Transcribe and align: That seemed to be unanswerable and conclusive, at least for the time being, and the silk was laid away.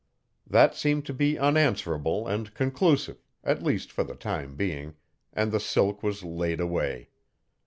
That 0.47 0.73
seemed 0.73 1.05
to 1.05 1.13
be 1.13 1.37
unanswerable 1.37 2.25
and 2.27 2.51
conclusive, 2.55 3.19
at 3.43 3.61
least 3.61 3.91
for 3.91 4.03
the 4.03 4.15
time 4.15 4.55
being, 4.55 4.95
and 5.31 5.51
the 5.51 5.59
silk 5.59 6.01
was 6.01 6.23
laid 6.23 6.59
away. 6.59 7.09